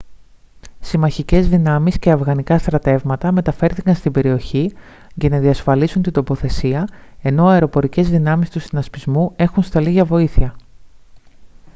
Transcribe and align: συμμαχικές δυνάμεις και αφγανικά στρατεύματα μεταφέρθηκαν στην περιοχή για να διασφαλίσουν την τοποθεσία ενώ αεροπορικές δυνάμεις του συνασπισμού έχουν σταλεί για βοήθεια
συμμαχικές 0.79 1.47
δυνάμεις 1.49 1.99
και 1.99 2.11
αφγανικά 2.11 2.57
στρατεύματα 2.57 3.31
μεταφέρθηκαν 3.31 3.95
στην 3.95 4.11
περιοχή 4.11 4.73
για 5.15 5.29
να 5.29 5.37
διασφαλίσουν 5.39 6.01
την 6.01 6.13
τοποθεσία 6.13 6.87
ενώ 7.21 7.47
αεροπορικές 7.47 8.09
δυνάμεις 8.09 8.49
του 8.49 8.59
συνασπισμού 8.59 9.33
έχουν 9.35 9.63
σταλεί 9.63 9.89
για 9.91 10.05
βοήθεια 10.05 10.55